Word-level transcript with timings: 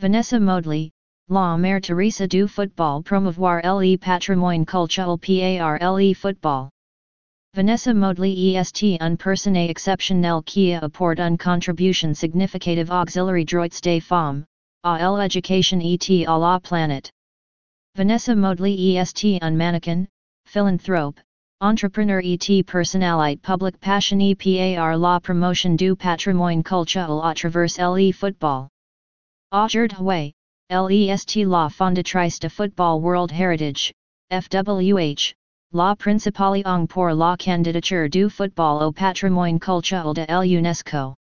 Vanessa 0.00 0.40
Modely, 0.40 0.90
La 1.28 1.58
Mère 1.58 1.78
Teresa 1.78 2.26
du 2.26 2.48
Football 2.48 3.02
promouvoir 3.02 3.60
le 3.62 3.98
patrimoine 3.98 4.64
culturel 4.64 5.18
par 5.18 5.78
le 5.78 6.14
football. 6.16 6.70
Vanessa 7.54 7.92
Modely 7.92 8.54
est 8.56 8.98
un 9.02 9.18
personne 9.18 9.56
exceptionnelle 9.56 10.42
qui 10.42 10.72
apporte 10.72 11.20
une 11.20 11.36
contribution 11.36 12.14
significative 12.14 12.90
auxiliary 12.90 13.44
droits 13.44 13.78
des 13.82 14.00
femmes, 14.00 14.46
à 14.84 14.96
l'éducation 15.18 15.82
et 15.82 16.26
à 16.26 16.38
la 16.38 16.58
planète. 16.60 17.10
Vanessa 17.94 18.34
Modely 18.34 18.96
est 18.96 19.42
un 19.42 19.54
mannequin, 19.54 20.06
philanthrope, 20.46 21.20
entrepreneur 21.60 22.22
et 22.24 22.64
personnalité 22.64 23.42
publique 23.42 23.78
passionnée 23.82 24.34
par 24.34 24.96
la 24.96 25.20
promotion 25.20 25.76
du 25.76 25.94
patrimoine 25.94 26.62
culturel 26.62 27.20
à 27.22 27.34
travers 27.34 27.94
le 27.94 28.12
football. 28.12 28.68
Aujourd'hui, 29.52 30.32
lest 30.70 31.34
la 31.34 31.68
fondatrice 31.68 32.38
de 32.38 32.48
Football 32.48 33.00
World 33.00 33.32
Heritage, 33.32 33.92
FWH, 34.30 35.34
la 35.72 35.96
principale 35.96 36.62
ong 36.64 36.88
pour 36.88 37.12
la 37.12 37.36
candidature 37.36 38.08
du 38.08 38.28
football 38.30 38.80
au 38.80 38.92
patrimoine 38.92 39.58
culturel 39.58 40.14
de 40.14 40.24
l'UNESCO. 40.28 41.16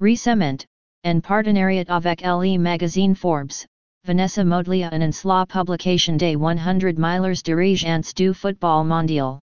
Récemment, 0.00 0.64
en 1.04 1.20
partenariat 1.20 1.84
avec 1.90 2.22
le 2.22 2.56
magazine 2.56 3.14
Forbes, 3.14 3.66
Vanessa 4.06 4.42
Modely 4.42 4.84
annonce 4.84 5.26
la 5.26 5.44
publication 5.44 6.16
des 6.16 6.36
100 6.36 6.96
meilleurs 6.96 7.42
dirigeants 7.42 8.14
du 8.14 8.32
football 8.32 8.84
mondial. 8.84 9.38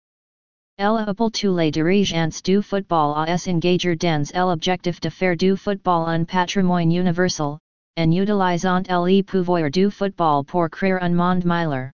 Elle 0.78 0.96
appelle 0.96 1.30
tous 1.30 1.54
les 1.54 1.72
dirigeants 1.72 2.42
du 2.42 2.62
football 2.62 3.28
à 3.28 3.38
s'engager 3.38 3.98
dans 3.98 4.34
l'objectif 4.34 5.02
de 5.02 5.10
faire 5.10 5.36
du 5.36 5.58
football 5.58 6.08
un 6.08 6.24
patrimoine 6.24 6.94
universel, 6.94 7.60
en 7.98 8.12
utilisant 8.12 8.88
le 8.88 9.24
pouvoir 9.24 9.72
du 9.72 9.90
football 9.90 10.44
pour 10.44 10.70
créer 10.70 11.02
un 11.02 11.16
monde 11.16 11.46
meilleur. 11.46 11.92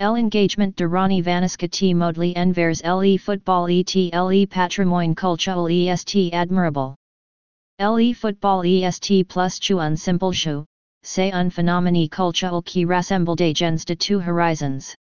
L'engagement 0.00 0.74
de 0.74 0.84
Rani 0.84 1.22
Vanessa 1.22 1.68
T. 1.68 1.94
Modely 1.94 2.34
envers 2.36 2.82
le 2.84 3.16
football 3.16 3.70
et 3.70 4.10
le 4.12 4.46
patrimoine 4.46 5.14
culturel 5.14 5.70
est 5.70 6.34
admirable. 6.34 6.96
Le 7.78 8.12
football 8.12 8.66
est 8.66 9.24
plus 9.28 9.70
un 9.70 9.96
simple 9.96 10.32
jeu, 10.32 10.64
c'est 11.04 11.32
un 11.32 11.50
phénomène 11.50 12.08
culturel 12.08 12.62
qui 12.62 12.84
rassemble 12.84 13.36
des 13.36 13.54
gens 13.54 13.84
de 13.86 13.94
tous 13.94 14.28
horizons. 14.28 14.96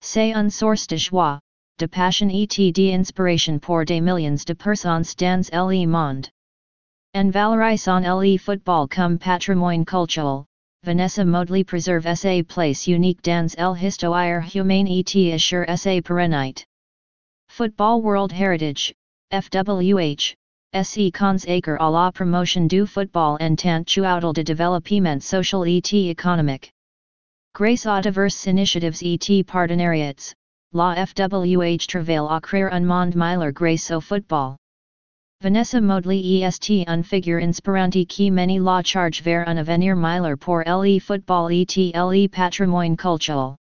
C'est 0.00 0.32
une 0.32 0.50
source 0.50 0.86
de 0.86 0.96
joie, 0.96 1.38
de 1.78 1.86
passion 1.86 2.30
et 2.30 2.72
d'inspiration 2.72 3.58
pour 3.58 3.84
des 3.84 4.00
millions 4.00 4.42
de 4.46 4.54
personnes 4.54 5.04
dans 5.18 5.68
le 5.68 5.86
monde. 5.86 6.28
En 7.16 7.30
valorisant 7.30 8.02
le 8.02 8.36
football 8.36 8.88
comme 8.88 9.18
patrimoine 9.18 9.84
culturel, 9.84 10.46
Vanessa 10.82 11.24
Modely 11.24 11.62
preserve 11.62 12.12
sa 12.16 12.42
place 12.42 12.88
unique 12.88 13.22
dans 13.22 13.56
l'histoire 13.56 14.42
humaine 14.52 14.88
et 14.88 15.32
assure 15.32 15.64
sa 15.78 16.00
pérennité. 16.02 16.64
Football 17.50 18.02
World 18.02 18.32
Heritage, 18.32 18.92
FWH, 19.30 20.34
se 20.82 21.10
consacre 21.12 21.76
à 21.78 21.88
la 21.88 22.10
promotion 22.10 22.66
du 22.66 22.84
football 22.84 23.36
en 23.40 23.54
tant 23.54 23.84
qu'outil 23.86 24.32
de 24.32 24.42
développement 24.42 25.22
social 25.22 25.68
et 25.68 26.10
économique. 26.10 26.72
Grâce 27.54 27.86
à 27.86 28.00
diverses 28.00 28.46
initiatives 28.46 29.04
et 29.04 29.44
partenariats, 29.44 30.34
la 30.72 31.06
FWH 31.06 31.86
travaille 31.86 32.28
à 32.28 32.40
créer 32.40 32.72
un 32.72 32.84
monde 32.84 33.14
meilleur 33.14 33.52
grâce 33.52 33.92
au 33.92 34.00
football. 34.00 34.56
Vanessa 35.44 35.78
Modely 35.78 36.42
est 36.42 36.70
un 36.88 37.02
figure 37.02 37.38
inspirante 37.38 38.06
qui 38.08 38.30
mène 38.30 38.64
la 38.64 38.82
charge 38.82 39.20
vers 39.20 39.46
un 39.46 39.58
avenir 39.58 39.94
meilleur 39.94 40.38
pour 40.38 40.62
le 40.64 40.98
football 40.98 41.52
et 41.52 41.66
le 41.92 42.28
patrimoine 42.28 42.96
culturel. 42.96 43.58